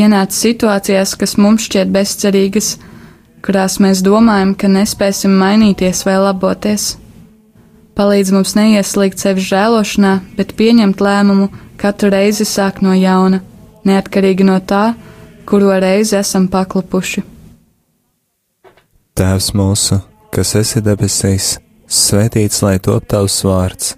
Ienāc 0.00 0.32
situācijās, 0.32 1.12
kas 1.20 1.34
mums 1.36 1.66
šķiet 1.66 1.90
bezcerīgas, 1.92 2.70
kurās 3.44 3.76
mēs 3.84 4.00
domājam, 4.06 4.54
ka 4.56 4.70
nespēsim 4.72 5.34
mainīties 5.36 6.00
vai 6.08 6.14
laboties. 6.22 6.94
Palīdz 8.00 8.32
mums 8.32 8.54
neieslīgt 8.56 9.20
sevi 9.20 9.44
žēlošanā, 9.44 10.14
bet 10.38 10.56
pieņemt 10.56 11.04
lēmumu 11.04 11.50
katru 11.76 12.14
reizi 12.16 12.48
sāk 12.48 12.80
no 12.80 12.96
jauna, 12.96 13.42
neatkarīgi 13.84 14.48
no 14.48 14.56
tā, 14.64 14.94
kuro 15.44 15.76
reizi 15.84 16.16
esam 16.16 16.48
paklupuši. 16.48 17.26
Tēvs 19.20 19.52
mūsu, 19.52 20.00
kas 20.32 20.56
esi 20.62 20.80
debesīs, 20.80 21.58
svētīts 21.84 22.64
lai 22.64 22.78
top 22.80 23.04
tavs 23.10 23.42
vārds, 23.44 23.97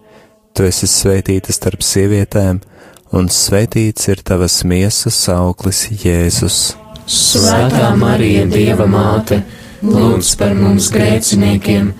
Tu 0.51 0.67
esi 0.67 0.87
svētīta 0.89 1.53
starp 1.55 1.83
sievietēm, 1.85 2.59
un 3.15 3.29
svētīts 3.31 4.09
ir 4.11 4.21
tavas 4.27 4.61
miesas 4.67 5.19
auglis, 5.31 5.85
Jēzus. 6.03 6.59
Svētā 7.07 7.91
Marija, 7.99 8.43
Dieva 8.51 8.87
māte, 8.87 9.41
lūdz 9.83 10.33
par 10.39 10.55
mums 10.57 10.91
grēciniekiem, 10.93 11.93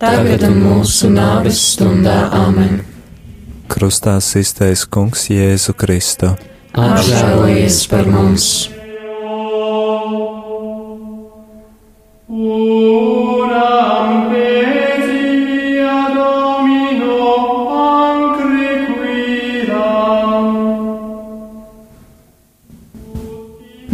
tagad 0.00 0.46
un 0.48 0.56
mūsu 0.64 1.12
nāves 1.12 1.60
stundā 1.74 2.16
Āmen. 2.40 2.80
Krustā 3.68 4.16
iztais 4.40 4.86
Kungs 4.88 5.28
Jēzu 5.28 5.76
Kristu. 5.76 6.32
Apžēlojies 6.78 7.84
par 7.92 8.08
mums! 8.08 8.48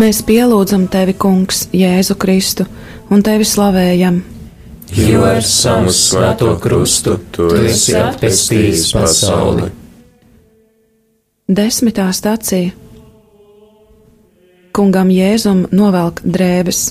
Mēs 0.04 0.18
pielūdzam 0.20 0.82
tevi, 0.92 1.14
Kungs, 1.16 1.62
Jēzu 1.72 2.18
Kristu, 2.20 2.66
un 3.08 3.22
tevi 3.24 3.46
slavējam. 3.48 4.18
Jo 4.92 5.22
ar 5.24 5.38
savu 5.48 5.94
svēto 5.96 6.50
krustu 6.60 7.14
tu 7.32 7.46
esi 7.56 7.94
atpestījis 7.96 8.90
pasauli. 8.92 9.70
Desmitā 11.48 12.10
stācija 12.12 12.74
Kungam 14.76 15.08
Jēzum 15.14 15.64
novelk 15.72 16.20
drēbes. 16.36 16.82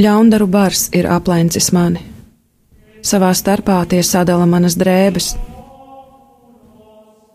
Ļaundaru 0.00 0.48
bars 0.48 0.86
ir 0.96 1.10
aplencis 1.12 1.68
mani. 1.76 2.00
Savā 3.04 3.34
starpā 3.36 3.82
tie 3.92 4.00
sadala 4.00 4.48
manas 4.48 4.80
drēbes. 4.80 5.34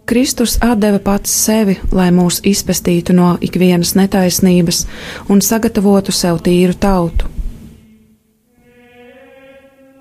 Kristus 0.05 0.57
atdeva 0.61 0.99
pats 0.99 1.31
sevi, 1.45 1.77
lai 1.95 2.09
mūs 2.11 2.41
izpestītu 2.43 3.15
no 3.15 3.37
ikvienas 3.41 3.93
netaisnības 3.95 4.83
un 5.31 5.39
sagatavotu 5.41 6.11
sev 6.11 6.41
tīru 6.43 6.75
tautu. 6.75 7.29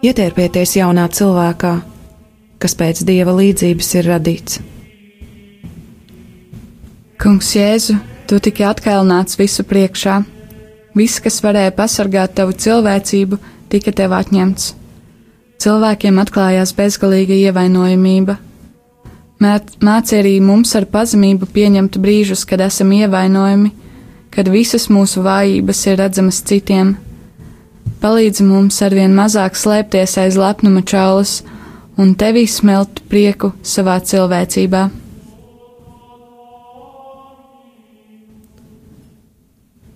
Ietērpieties 0.02 0.74
jaunā 0.80 1.06
cilvēkā, 1.14 1.72
kas 2.58 2.74
pēc 2.74 3.04
dieva 3.06 3.36
līdzības 3.38 3.94
ir 4.00 4.10
radīts. 4.10 4.58
Kungs 7.22 7.52
Jēzu, 7.54 7.94
tu 8.26 8.40
tiki 8.42 8.66
atkailināts 8.66 9.38
visu 9.38 9.62
priekšā. 9.62 10.16
Viss, 10.98 11.22
kas 11.22 11.38
varēja 11.44 11.70
pasargāt 11.76 12.34
tavu 12.34 12.56
cilvēcību, 12.58 13.38
tika 13.70 13.94
tev 13.94 14.16
atņemts. 14.18 14.72
Cilvēkiem 15.62 16.18
atklājās 16.18 16.74
bezgalīga 16.74 17.38
ievainojamība. 17.46 18.40
Māci 19.42 20.18
arī 20.18 20.36
mums 20.44 20.74
ar 20.78 20.86
pazemību 20.86 21.48
pieņemt 21.50 21.96
brīžus, 22.02 22.44
kad 22.46 22.60
esam 22.62 22.92
ievainojami, 22.94 23.72
kad 24.30 24.50
visas 24.52 24.86
mūsu 24.92 25.24
vājības 25.24 25.80
ir 25.88 25.98
redzamas 25.98 26.38
citiem. 26.46 26.94
Palīdzi 28.02 28.46
mums 28.46 28.78
arvien 28.82 29.14
mazāk 29.14 29.58
slēpties 29.58 30.16
aiz 30.22 30.38
lepnuma 30.38 30.82
čaulas 30.86 31.40
un 31.98 32.14
tevī 32.18 32.46
smelt 32.50 33.02
prieku 33.10 33.52
savā 33.66 33.98
cilvēcībā. 34.02 34.88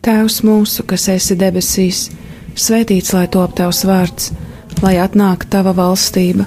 Tēvs 0.07 0.43
mūsu, 0.47 0.85
kas 0.87 1.09
esi 1.11 1.35
debesīs, 1.39 2.05
svētīts 2.55 3.11
lai 3.15 3.25
top 3.27 3.57
tavs 3.59 3.83
vārds, 3.89 4.31
lai 4.83 4.99
atnāk 5.03 5.49
tava 5.51 5.73
valstība, 5.75 6.47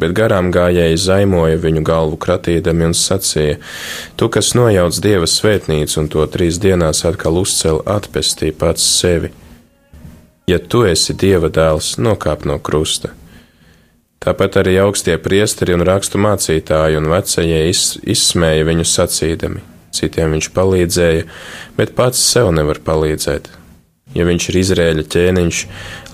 bet 0.00 0.14
garām 0.16 0.50
gājēji 0.54 1.00
zaimoja 1.00 1.58
viņu 1.62 1.82
galvu 1.86 2.18
kratīdami 2.20 2.90
un 2.90 2.94
sacīja: 2.98 3.58
Tu, 4.16 4.28
kas 4.28 4.54
nojauc 4.58 4.98
dieva 5.04 5.28
svētnīcu 5.30 6.00
un 6.02 6.10
to 6.12 6.26
trīs 6.26 6.60
dienās 6.62 7.04
atkal 7.08 7.40
uzcēl, 7.42 7.82
atpestī 7.86 8.52
pats 8.52 8.86
sevi. 9.00 9.32
Ja 10.50 10.58
tu 10.60 10.84
esi 10.84 11.14
dieva 11.16 11.48
dēls, 11.48 11.94
nokāp 11.96 12.44
no 12.44 12.58
krusta. 12.60 13.14
Tāpat 14.24 14.56
arī 14.62 14.78
augstie 14.80 15.16
priesteri 15.20 15.74
un 15.76 15.84
rakstu 15.84 16.20
mācītāji 16.20 16.96
un 16.96 17.08
vecajie 17.12 17.60
iz, 17.68 17.82
izsmēja 18.08 18.64
viņu 18.64 18.86
sacīdami. 18.88 19.60
Citiem 19.94 20.32
viņš 20.34 20.48
palīdzēja, 20.56 21.26
bet 21.76 21.92
pats 21.96 22.22
sev 22.32 22.50
nevar 22.56 22.80
palīdzēt. 22.84 23.50
Ja 24.14 24.24
viņš 24.28 24.48
ir 24.50 24.60
Izrēļa 24.60 25.04
ķēniņš, 25.12 25.64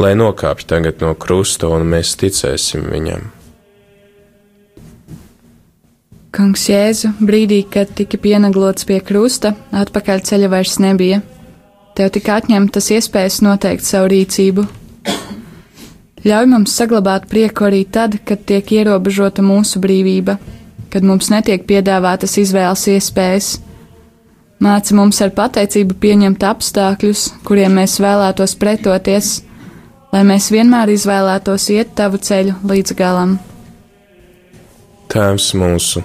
lai 0.02 0.14
nokāpj 0.18 0.66
tagad 0.72 1.04
no 1.04 1.14
krusta 1.14 1.70
un 1.70 1.86
mēs 1.90 2.16
ticēsim 2.20 2.86
viņam. 2.90 3.39
Kungs 6.30 6.68
Jēzu, 6.70 7.10
brīdī, 7.18 7.64
kad 7.66 7.90
tika 7.98 8.18
pienaglots 8.22 8.86
pie 8.86 9.00
krusta, 9.02 9.50
atpakaļ 9.74 10.20
ceļa 10.28 10.50
vairs 10.52 10.76
nebija. 10.82 11.18
Tev 11.98 12.12
tika 12.14 12.36
atņemtas 12.38 12.90
iespējas 12.94 13.40
noteikt 13.42 13.82
savu 13.82 14.12
rīcību. 14.12 14.66
Ļauj 16.20 16.46
mums 16.52 16.76
saglabāt 16.76 17.26
prieku 17.30 17.66
arī 17.66 17.82
tad, 17.88 18.18
kad 18.28 18.44
tiek 18.46 18.70
ierobežota 18.76 19.42
mūsu 19.42 19.82
brīvība, 19.82 20.36
kad 20.92 21.06
mums 21.06 21.32
netiek 21.32 21.66
piedāvātas 21.66 22.36
izvēles 22.42 22.86
iespējas. 22.94 23.50
Māci 24.60 24.94
mums 24.94 25.18
ar 25.24 25.32
pateicību 25.34 25.96
pieņemt 25.98 26.44
apstākļus, 26.44 27.26
kuriem 27.48 27.78
mēs 27.80 27.96
vēlētos 28.04 28.54
pretoties, 28.60 29.38
lai 30.12 30.22
mēs 30.28 30.50
vienmēr 30.52 30.92
izvēlētos 30.94 31.70
iet 31.74 31.96
tavu 31.98 32.20
ceļu 32.20 32.60
līdz 32.68 32.94
galam. 32.98 33.38
Tēvs 35.10 35.54
mūsu, 35.58 36.04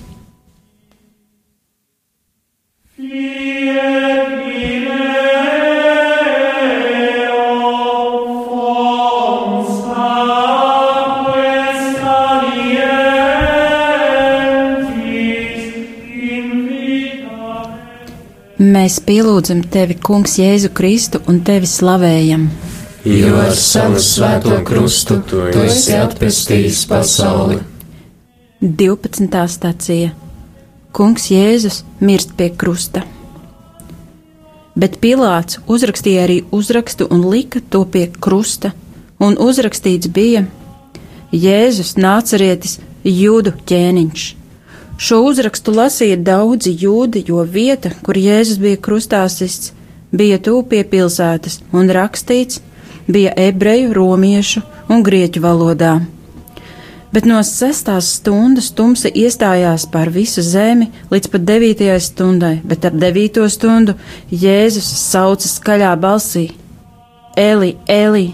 Mēs 3.11 3.19
pielūdzam 19.03 19.67
tevi, 19.67 19.99
Kungs, 19.99 20.39
Jēzu 20.39 20.71
Kristu 20.71 21.19
un 21.27 21.43
tevi 21.43 21.67
slavējam. 21.67 22.47
Jo 23.03 23.35
ar 23.43 23.51
savu 23.59 23.99
svēto 23.99 24.63
krustu 24.63 25.19
tu 25.27 25.43
esi 25.65 25.99
atpestījis 25.99 26.87
pasauli. 26.87 27.59
12. 28.61 29.47
stācija 29.59 30.20
Kungs 30.91 31.29
Jēzus 31.31 31.83
mirst 32.03 32.33
pie 32.35 32.49
krusta. 32.51 33.05
Bet 34.75 34.97
Pilārs 34.99 35.61
uzrakstīja 35.71 36.25
arī 36.25 36.37
uzrakstu 36.51 37.07
un 37.11 37.23
lika 37.31 37.61
to 37.71 37.85
pie 37.93 38.09
krusta, 38.11 38.73
un 39.19 39.39
uzrakstīts 39.39 40.11
bija 40.11 40.43
Jēzus 41.31 41.95
nācerietis 41.95 42.79
jūdu 43.07 43.55
ķēniņš. 43.71 44.27
Šo 45.01 45.21
uzrakstu 45.29 45.71
lasīja 45.79 46.19
daudzi 46.19 46.75
jūdi, 46.83 47.23
jo 47.27 47.45
vieta, 47.47 47.93
kur 48.03 48.19
Jēzus 48.19 48.59
bija 48.59 48.77
krustāsists, 48.77 49.71
bija 50.11 50.43
tūp 50.43 50.73
pie 50.73 50.83
pilsētas, 50.83 51.61
un 51.71 51.87
rakstīts 51.87 52.59
bija 53.07 53.31
ebreju, 53.47 53.93
romiešu 53.95 54.61
un 54.91 55.07
grieķu 55.07 55.41
valodā. 55.47 56.01
Bet 57.11 57.25
no 57.27 57.41
sestās 57.43 58.07
stundas 58.15 58.69
tumsa 58.71 59.09
iestājās 59.11 59.83
pār 59.91 60.09
visu 60.15 60.39
zemi 60.45 60.87
līdz 61.11 61.31
pat 61.33 61.43
devītajai 61.49 61.97
stundai, 61.99 62.53
bet 62.63 62.87
ap 62.87 62.95
devīto 62.95 63.43
stundu 63.51 63.97
Jēzus 64.31 64.87
sauca 65.09 65.49
skaļā 65.51 65.91
balsī: 65.99 66.45
Eli, 67.35 67.75
Eli, 67.87 68.29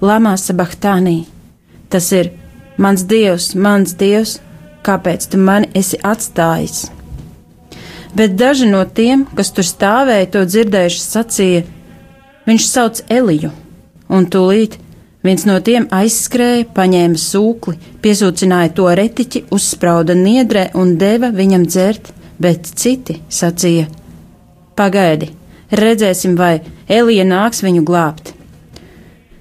Lama 0.00 0.38
Sabachtānī! 0.40 1.26
Tas 1.92 2.08
ir 2.16 2.32
mans 2.80 3.04
Dievs, 3.04 3.52
mans 3.54 3.92
Dievs, 4.00 4.38
kāpēc 4.84 5.28
tu 5.28 5.38
mani 5.38 5.68
esi 5.76 6.00
atstājis? 6.00 6.86
Bet 8.16 8.38
daži 8.40 8.70
no 8.70 8.80
tiem, 8.86 9.26
kas 9.36 9.52
tur 9.52 9.68
stāvēja, 9.68 10.30
to 10.32 10.46
dzirdējuši, 10.48 11.04
sacīja: 11.04 11.62
Viņš 12.48 12.70
sauc 12.70 13.04
Eliju, 13.12 13.52
un 14.08 14.24
tūlīt 14.32 14.80
viens 15.24 15.44
no 15.48 15.58
tiem 15.64 15.86
aizskrēja, 15.94 16.68
paņēma 16.76 17.20
sūkli, 17.20 17.78
piesūcināja 18.04 18.74
to 18.76 18.88
retiķi, 19.00 19.46
uzsprauda 19.54 20.16
niedrē 20.18 20.68
un 20.78 20.96
deva 21.00 21.32
viņam 21.34 21.66
dzert, 21.68 22.12
bet 22.38 22.70
citi 22.78 23.20
sacīja: 23.28 23.86
Pagaidi, 24.76 25.30
redzēsim, 25.72 26.36
vai 26.36 26.60
Elija 26.88 27.24
nāks 27.28 27.64
viņu 27.64 27.84
glābt. 27.88 28.34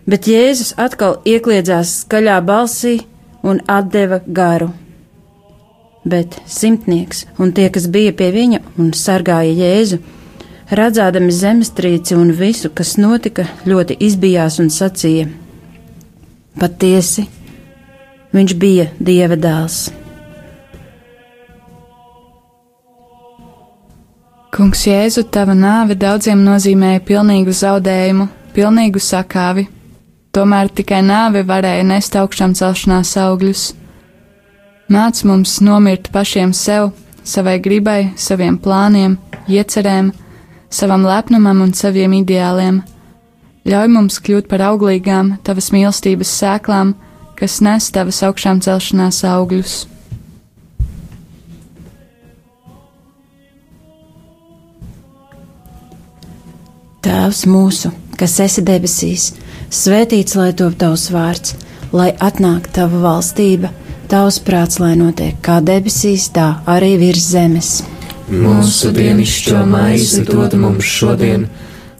Bet 0.08 0.28
Jēzus 0.28 0.74
atkal 0.78 1.22
iekļiedzās 1.24 2.00
skaļā 2.04 2.40
balsī 2.44 2.98
un 3.44 3.62
atdeva 3.68 4.20
garu 4.28 4.74
bet 6.04 6.36
simtnieks 6.48 7.26
un 7.40 7.54
tie, 7.56 7.70
kas 7.72 7.88
bija 7.88 8.14
pie 8.16 8.30
viņa 8.36 8.60
un 8.80 8.92
sargāja 8.98 9.54
Jēzu, 9.56 10.00
redzādami 10.74 11.32
zemestrīci 11.32 12.18
un 12.20 12.34
visu, 12.36 12.72
kas 12.74 12.98
notika, 13.00 13.48
ļoti 13.66 13.98
izbijās 14.08 14.60
un 14.64 14.72
sacīja: 14.74 15.30
Patiesi, 16.60 17.26
viņš 18.34 18.54
bija 18.62 18.88
dieva 19.02 19.38
dēls. 19.40 19.88
Kungs 24.54 24.84
Jēzu, 24.86 25.24
tava 25.34 25.56
nāve 25.58 25.96
daudziem 25.98 26.44
nozīmēja 26.46 27.02
pilnīgu 27.08 27.56
zaudējumu, 27.58 28.28
pilnīgu 28.54 29.02
sakāvi. 29.02 29.66
Tomēr 30.34 30.70
tikai 30.70 31.02
nāve 31.06 31.42
varēja 31.50 31.88
nest 31.90 32.14
augšām 32.18 32.54
celšanās 32.58 33.16
augļus. 33.18 33.66
Māc 34.94 35.24
mums 35.26 35.58
nomirt 35.66 36.12
pašiem 36.14 36.54
sev, 36.54 36.92
savai 37.26 37.58
gribai, 37.66 38.14
saviem 38.14 38.60
plāniem, 38.62 39.18
iecerēm, 39.50 40.14
savam 40.70 41.10
lepnumam 41.10 41.66
un 41.66 41.74
saviem 41.74 42.14
ideāliem. 42.22 42.84
Ļauj 43.64 43.90
mums 43.94 44.20
kļūt 44.20 44.50
par 44.52 44.64
auglīgām, 44.70 45.38
tavas 45.44 45.72
mīlestības 45.72 46.32
sēklām, 46.42 46.96
kas 47.40 47.62
nes 47.64 47.90
tavas 47.96 48.20
augšām 48.28 48.60
celšanās 48.64 49.24
augļus. 49.28 49.78
Tēvs 57.04 57.46
mūsu, 57.52 57.92
kas 58.20 58.40
esi 58.44 58.64
debesīs, 58.64 59.32
Svētīts 59.74 60.36
lai 60.38 60.52
top 60.54 60.76
tavs 60.78 61.08
vārds, 61.10 61.56
lai 61.98 62.12
atnāk 62.22 62.68
tava 62.76 63.00
valstība, 63.02 63.72
tavs 64.12 64.38
prāts, 64.46 64.78
lai 64.78 64.92
notiek 65.00 65.40
kā 65.42 65.56
debesīs, 65.66 66.28
tā 66.36 66.60
arī 66.70 66.92
virs 67.02 67.26
zemes. 67.34 67.70
Mūsu 68.30 68.92
dienascho 68.94 69.64
maizi 69.66 70.22
dod 70.30 70.54
mums 70.62 70.86
šodien, 70.86 71.48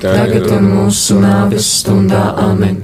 tagad 0.00 0.48
un 0.56 0.68
mūsu 0.72 1.18
nāves 1.20 1.68
stundā 1.80 2.22
amen. 2.40 2.82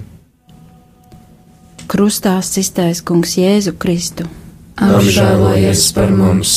Krustā 1.87 2.39
iztaisnē 2.43 3.05
Kungs 3.07 3.37
Jēzu 3.39 3.77
Kristu. 3.81 4.27
Apžēlojies 4.77 5.87
par 5.97 6.11
mums! 6.13 6.57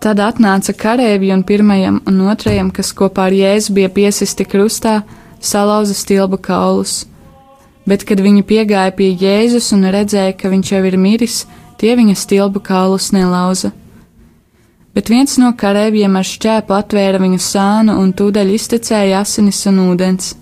Tad 0.00 0.16
atnāca 0.24 0.72
kareivi 0.72 1.28
un 1.34 1.42
pirmajam 1.44 1.98
un 2.08 2.20
otrajam, 2.32 2.70
kas 2.72 2.94
kopā 2.96 3.26
ar 3.28 3.34
Jēzu 3.36 3.74
bija 3.76 3.90
piesisti 3.92 4.46
krustā, 4.48 5.02
salauza 5.44 5.92
stilbu 5.92 6.38
kaulus. 6.40 7.02
Bet, 7.84 8.06
kad 8.08 8.22
viņi 8.24 8.46
piegāja 8.48 8.94
pie 8.96 9.10
Jēzus 9.12 9.68
un 9.76 9.84
redzēja, 9.92 10.38
ka 10.40 10.48
viņš 10.48 10.72
jau 10.72 10.82
ir 10.88 10.96
miris, 10.96 11.42
tie 11.76 11.92
viņa 12.00 12.16
stilbu 12.16 12.64
kaulus 12.64 13.10
nelauza. 13.12 13.74
Bet 14.96 15.12
viens 15.12 15.36
no 15.36 15.52
kareiviem 15.52 16.16
ar 16.16 16.24
šķēpu 16.24 16.78
atvēra 16.80 17.20
viņu 17.20 17.44
sānu 17.44 18.00
un 18.00 18.16
tūdaļ 18.16 18.56
iztecēja 18.56 19.20
asinis 19.20 19.60
un 19.68 19.84
ūdens. 19.84 20.34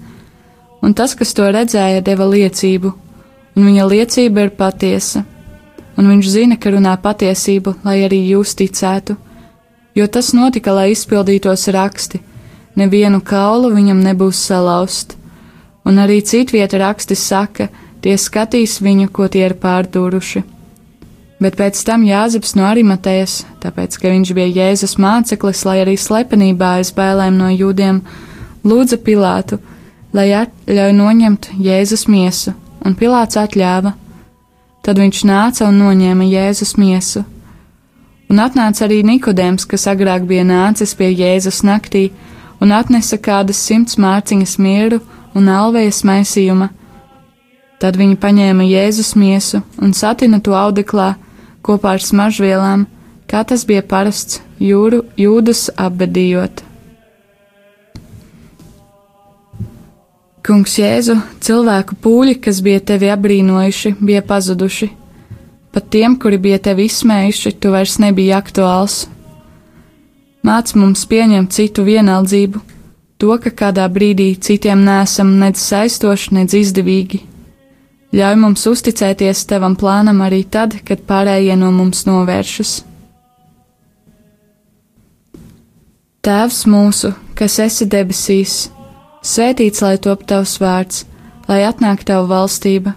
Un 0.86 0.94
tas, 0.94 1.18
kas 1.18 1.34
to 1.34 1.50
redzēja, 1.50 2.06
deva 2.06 2.30
liecību, 2.30 2.94
un 3.58 3.72
viņa 3.72 3.90
liecība 3.90 4.46
ir 4.46 4.54
patiesa, 4.54 5.26
un 5.98 6.14
viņš 6.14 6.30
zina, 6.30 6.62
ka 6.62 6.70
runā 6.70 6.94
patiesību, 7.02 7.80
lai 7.82 8.04
arī 8.06 8.28
jūs 8.36 8.54
ticētu 8.54 9.24
jo 9.98 10.06
tas 10.06 10.32
notika, 10.36 10.72
lai 10.74 10.92
izpildītos 10.92 11.66
raksti. 11.74 12.20
Nevienu 12.78 13.20
kaulu 13.24 13.72
viņam 13.74 14.02
nebūs 14.04 14.38
salauzt, 14.46 15.16
un 15.88 15.98
arī 15.98 16.20
citvieta 16.22 16.78
raksti 16.78 17.16
saka, 17.18 17.66
tie 18.04 18.14
skatīs 18.14 18.78
viņu, 18.84 19.08
ko 19.10 19.26
tie 19.26 19.48
ir 19.48 19.56
pārdūruši. 19.58 20.44
Bet 21.42 21.54
pēc 21.58 21.78
tam 21.86 22.04
Jāzeps 22.06 22.54
no 22.58 22.66
Arimatējas, 22.66 23.40
tāpēc, 23.62 23.96
ka 23.98 24.10
viņš 24.10 24.32
bija 24.34 24.54
Jēzus 24.60 24.96
māceklis, 24.98 25.62
lai 25.66 25.80
arī 25.84 25.94
slepenībā 25.98 26.78
aiz 26.78 26.90
bailēm 26.94 27.38
no 27.38 27.50
jūdiem, 27.50 28.00
lūdza 28.66 28.98
Pilātu, 29.02 29.58
lai 30.14 30.30
atļauj 30.44 30.94
noņemt 30.98 31.50
Jēzus 31.62 32.06
miesu, 32.10 32.54
un 32.86 32.98
Pilāts 32.98 33.38
atļāva. 33.38 33.94
Tad 34.82 34.98
viņš 34.98 35.24
nāca 35.30 35.66
un 35.70 35.78
noņēma 35.82 36.26
Jēzus 36.26 36.74
miesu 36.78 37.24
Un 38.28 38.42
atnāca 38.44 38.84
arī 38.84 39.00
Nikodēms, 39.08 39.64
kas 39.64 39.86
agrāk 39.88 40.26
bija 40.28 40.44
nācis 40.44 40.92
pie 40.96 41.08
Jēzus 41.16 41.62
naktī, 41.64 42.10
un 42.60 42.74
atnesa 42.76 43.16
kādas 43.16 43.60
simts 43.64 43.96
mārciņas 43.96 44.58
mieru 44.60 45.00
un 45.38 45.48
alvejas 45.48 46.02
maisījuma. 46.04 46.68
Tad 47.80 47.96
viņi 47.96 48.18
paņēma 48.20 48.66
Jēzus 48.68 49.14
miesu 49.16 49.62
un 49.80 49.94
satina 49.96 50.42
to 50.44 50.52
audeklā 50.58 51.14
kopā 51.64 51.96
ar 51.96 52.04
smaržvielām, 52.04 52.84
kā 53.30 53.44
tas 53.48 53.64
bija 53.64 53.84
parasts 53.86 54.42
jūru 54.60 55.04
jūdus 55.16 55.68
apbedījot. 55.78 56.64
Kungs 60.44 60.78
Jēzu, 60.80 61.18
cilvēku 61.44 61.96
pūļi, 62.02 62.38
kas 62.44 62.62
bija 62.64 62.80
tevi 62.92 63.10
apbrīnojuši, 63.12 63.98
bija 64.00 64.22
pazuduši 64.24 64.88
Pat 65.72 65.90
tiem, 65.92 66.16
kuri 66.16 66.38
bija 66.40 66.58
tevi 66.58 66.86
izsmējuši, 66.88 67.52
tu 67.60 67.72
vairs 67.74 67.98
nebija 68.00 68.40
aktuāls. 68.40 69.04
Māc 70.46 70.72
mums 70.78 71.04
pieņemt 71.10 71.52
citu 71.52 71.84
vienaldzību, 71.84 72.60
to, 73.20 73.34
ka 73.42 73.52
kādā 73.52 73.84
brīdī 73.92 74.30
citiem 74.40 74.84
nesam 74.86 75.34
nedz 75.40 75.60
saistoši, 75.60 76.34
nedz 76.38 76.56
izdevīgi. 76.56 77.20
Ļauj 78.16 78.36
mums 78.40 78.64
uzticēties 78.70 79.44
tavam 79.50 79.74
plānam 79.76 80.22
arī 80.24 80.40
tad, 80.48 80.78
kad 80.88 81.02
pārējie 81.04 81.56
no 81.60 81.68
mums 81.74 82.06
novēršas. 82.08 82.78
Tēvs 86.24 86.62
mūsu, 86.68 87.12
kas 87.36 87.58
esi 87.60 87.84
debesīs, 87.86 88.54
svētīts 89.20 89.84
lai 89.84 89.98
top 90.00 90.24
tavs 90.28 90.56
vārds, 90.62 91.04
lai 91.48 91.60
atnāk 91.68 92.06
tava 92.08 92.24
valstība 92.32 92.96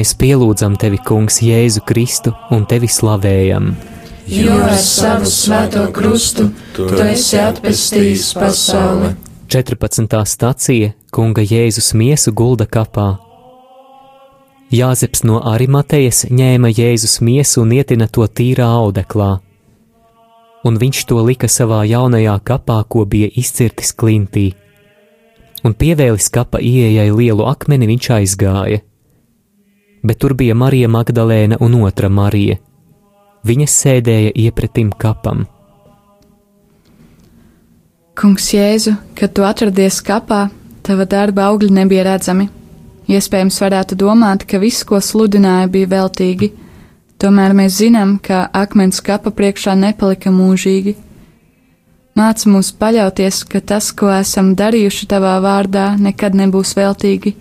Mēs 0.00 0.14
pielūdzam 0.16 0.78
tevi, 0.80 0.96
Kungs, 1.04 1.42
Jēzu 1.44 1.82
Kristu 1.84 2.30
un 2.56 2.62
tevi 2.64 2.88
slavējam. 2.88 3.66
Jo 4.32 4.54
ar 4.64 4.78
savu 4.80 5.28
svēto 5.28 5.82
krustu 5.92 6.46
tu 6.72 6.86
esi 7.04 7.36
atpestījis 7.36 8.30
pasauli. 8.38 9.10
14. 9.52 10.16
stācija 10.24 10.94
Kunga 11.12 11.44
Jēzus 11.44 11.92
miesu 11.92 12.32
gulda 12.32 12.64
kapā. 12.64 13.10
Jāzeps 14.72 15.26
no 15.28 15.44
Arimatejas 15.52 16.24
ņēma 16.32 16.72
Jēzus 16.72 17.20
miesu 17.20 17.66
un 17.66 17.76
ietina 17.76 18.08
to 18.08 18.24
tīrā 18.24 18.72
audeklā, 18.80 19.34
un 20.64 20.80
viņš 20.80 21.06
to 21.12 21.20
lika 21.28 21.52
savā 21.60 21.84
jaunajā 21.92 22.40
kapā, 22.40 22.80
ko 22.88 23.04
bija 23.04 23.28
izcirtis 23.36 23.92
klintī. 23.92 24.54
un 25.64 25.74
pievēlis 25.74 26.30
kapa 26.32 26.56
ieejai 26.58 27.10
lielu 27.12 27.44
akmeni, 27.44 27.86
viņš 27.86 28.14
aizgāja. 28.16 28.86
Bet 30.02 30.18
tur 30.18 30.34
bija 30.34 30.54
Marija 30.54 30.88
Magdalēna 30.88 31.58
un 31.60 31.74
otra 31.84 32.08
Marija. 32.08 32.56
Viņas 33.44 33.74
sēdēja 33.84 34.32
iepretim 34.36 34.92
kapam. 34.92 35.46
Kungs 38.20 38.50
Jēzu, 38.52 38.96
kad 39.16 39.32
tu 39.32 39.44
atradies 39.48 40.00
kapā, 40.04 40.48
tava 40.84 41.06
darba 41.08 41.46
augļi 41.48 41.70
nebija 41.72 42.04
redzami. 42.04 42.50
Iespējams, 43.10 43.56
varētu 43.64 43.96
domāt, 43.98 44.44
ka 44.46 44.60
viss, 44.60 44.84
ko 44.84 45.00
sludināja, 45.00 45.70
bija 45.72 45.88
veltīgi, 45.88 46.50
tomēr 47.20 47.54
mēs 47.56 47.78
zinām, 47.80 48.18
ka 48.22 48.44
akmens 48.52 49.00
kapa 49.04 49.32
priekšā 49.34 49.74
nepalika 49.78 50.30
mūžīgi. 50.30 50.94
Māca 52.18 52.52
mūs 52.52 52.70
paļauties, 52.76 53.44
ka 53.48 53.62
tas, 53.64 53.88
ko 53.96 54.10
esam 54.12 54.52
darījuši 54.58 55.08
tavā 55.10 55.38
vārdā, 55.40 55.94
nekad 55.98 56.36
nebūs 56.36 56.74
veltīgi, 56.76 57.34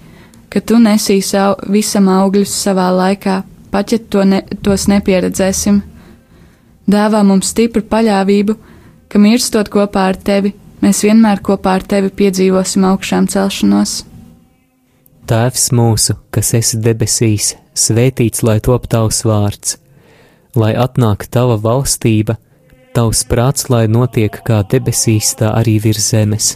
ka 0.50 0.62
tu 0.62 0.80
nesīs 0.82 1.32
au, 1.38 1.56
visam 1.70 2.10
augļus 2.12 2.54
savā 2.64 2.89
laikā, 2.95 3.41
pat 3.72 3.93
ja 3.93 4.00
to 4.02 4.26
ne, 4.26 4.41
tos 4.66 4.88
nepieredzēsim. 4.91 5.82
Dāvā 6.89 7.22
mums 7.26 7.52
stipru 7.54 7.84
paļāvību, 7.86 8.56
ka 9.10 9.22
mirstot 9.22 9.70
kopā 9.74 10.10
ar 10.12 10.18
tevi, 10.18 10.54
mēs 10.82 11.04
vienmēr 11.06 11.43
kopā 11.45 11.78
ar 11.80 11.86
tevi 11.86 12.10
piedzīvosim 12.22 12.86
augšām 12.89 13.30
celšanos. 13.30 14.00
Tēvs 15.30 15.68
mūsu, 15.78 16.16
kas 16.34 16.56
esi 16.58 16.80
debesīs, 16.82 17.54
svētīts 17.78 18.41
lai 18.41 18.58
top 18.66 18.88
tavs 18.89 19.22
vārds, 19.28 19.76
lai 20.58 20.72
atnāk 20.74 21.28
tava 21.30 21.60
valstība, 21.62 22.39
tavs 22.97 23.22
prāts, 23.30 23.68
lai 23.70 23.86
notiek 23.86 24.41
kā 24.45 24.64
debesīs, 24.66 25.36
tā 25.38 25.54
arī 25.60 25.78
virs 25.84 26.10
zemes. 26.16 26.56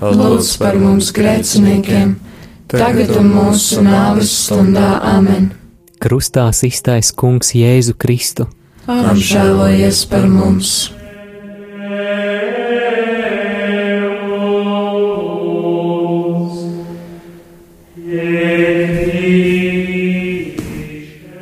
lūdz 0.00 0.54
par 0.58 0.78
mums 0.80 1.12
grēciniekiem, 1.14 2.16
tagad 2.70 3.14
un 3.18 3.30
mūsu 3.34 3.84
nāves 3.84 4.32
stundā 4.44 4.98
amen. 5.14 5.52
Krustā 6.02 6.50
iztais 6.66 7.12
Kungs 7.12 7.54
Jēzu 7.54 7.94
Kristu. 7.96 8.48
Apžēlojies 8.90 10.04
par 10.10 10.26
mums! 10.28 10.90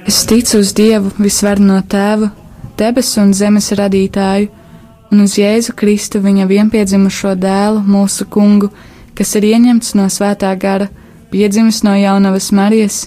Es 0.07 0.23
ticu 0.29 0.61
uz 0.63 0.71
Dievu, 0.77 1.11
visvarno 1.19 1.81
tēvu, 1.83 2.29
debesu 2.79 3.21
un 3.25 3.33
zemes 3.35 3.73
radītāju, 3.75 4.51
un 5.13 5.21
uz 5.27 5.37
Jēzu 5.37 5.75
Kristu, 5.77 6.23
viņa 6.25 6.49
vienpiedzimušo 6.49 7.35
dēlu, 7.37 7.83
mūsu 7.85 8.25
kungu, 8.33 8.71
kas 9.15 9.35
ir 9.37 9.47
ieņemts 9.53 9.93
no 9.99 10.09
svētā 10.09 10.55
gara, 10.57 10.89
piedzimis 11.33 11.83
no 11.85 11.93
jaunavas 11.97 12.49
Marijas, 12.57 13.05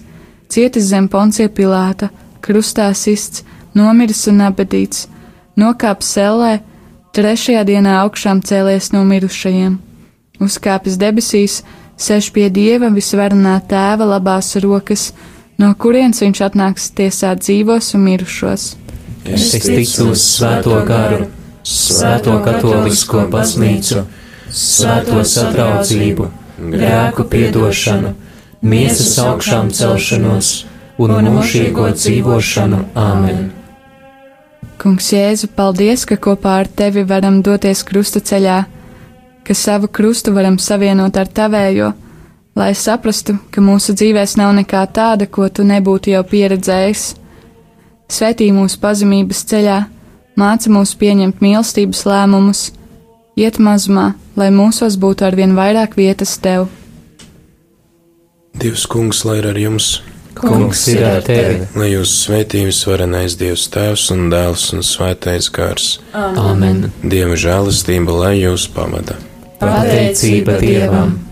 cietis 0.50 0.92
zem 0.92 1.10
poncija 1.10 1.50
Pilāta, 1.50 2.12
krustā 2.46 2.92
sists, 2.94 3.44
nomiris 3.74 4.28
un 4.30 4.44
abadīts, 4.46 5.08
nokāpis 5.58 6.14
sellē, 6.18 6.60
trešajā 7.18 7.64
dienā 7.66 7.98
augšām 8.04 8.44
cēlies 8.46 8.92
no 8.94 9.02
mirušajiem, 9.08 9.80
uzkāpis 10.46 11.00
debesīs, 11.02 11.64
sēž 11.98 12.30
pie 12.36 12.50
Dieva 12.54 12.92
visvarenā 12.94 13.56
tēva 13.70 14.06
labās 14.14 14.52
rokas, 14.62 15.10
no 15.58 15.72
kurienes 15.80 16.22
viņš 16.22 16.44
atnāks 16.50 16.92
tiesāt 16.94 17.42
dzīvos 17.42 17.94
un 17.98 18.06
mirušos. 18.10 18.68
Es 19.26 19.50
ticu 19.58 20.12
uz 20.12 20.22
svēto 20.22 20.76
garu, 20.86 21.24
svēto 21.66 22.38
katolisko 22.46 23.26
baznīcu, 23.34 24.06
svēto 24.54 25.24
sadraudzību, 25.26 26.30
grēku 26.76 27.26
piedošanu, 27.32 28.14
miesas 28.62 29.18
augšām 29.24 29.72
celšanos 29.74 30.54
un 31.02 31.16
mūžīgo 31.28 31.90
dzīvošanu. 31.98 32.82
Āmen! 32.96 33.50
Kungs 34.82 35.08
Jēzu, 35.10 35.50
paldies, 35.56 36.06
ka 36.06 36.18
kopā 36.22 36.60
ar 36.62 36.70
tevi 36.70 37.06
varam 37.08 37.42
doties 37.42 37.82
krusta 37.88 38.22
ceļā, 38.22 38.60
ka 39.46 39.54
savu 39.58 39.88
krustu 39.90 40.34
varam 40.36 40.60
savienot 40.62 41.18
ar 41.18 41.32
tavējo, 41.32 41.92
lai 42.60 42.72
saprastu, 42.78 43.38
ka 43.52 43.64
mūsu 43.64 43.96
dzīvēs 43.98 44.36
nav 44.38 44.54
nekā 44.60 44.84
tāda, 44.94 45.26
ko 45.26 45.48
tu 45.50 45.66
nebūtu 45.66 46.14
jau 46.14 46.22
pieredzējis. 46.28 47.06
Svetī 48.12 48.52
mūsu 48.54 48.78
pazemības 48.84 49.42
ceļā, 49.50 49.80
māca 50.40 50.72
mūs 50.72 50.96
pieņemt 51.00 51.42
mīlestības 51.44 52.06
lēmumus, 52.08 52.66
iet 53.40 53.60
mazumā, 53.60 54.14
lai 54.40 54.50
mūsos 54.54 54.98
būtu 55.00 55.28
arvien 55.28 55.56
vairāk 55.58 55.98
vietas 56.00 56.38
tev. 56.42 56.68
Dievs, 58.56 58.86
kungs, 58.88 59.26
lai 59.28 59.42
ir 59.42 59.50
ar 59.52 59.60
jums! 59.60 59.98
Kungs 60.36 60.82
ir 60.92 61.04
ar 61.08 61.22
tevi! 61.24 61.64
Lai 61.80 61.90
jūs 61.94 62.12
svētījums 62.26 62.82
varenais 62.88 63.38
Dievs 63.40 63.70
Tēvs 63.72 64.10
un 64.16 64.28
Dēls 64.32 64.70
un 64.76 64.84
Svētais 64.84 65.48
Gars. 65.52 66.00
Āmen! 66.16 66.90
Dieva 67.04 67.40
žēlastība, 67.40 68.16
lai 68.24 68.34
jūs 68.42 68.68
pavada. 68.76 69.20
Pateicība 69.60 70.60
Dievam! 70.64 71.25